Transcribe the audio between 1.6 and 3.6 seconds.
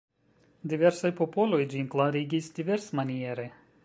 ĝin klarigis diversmaniere.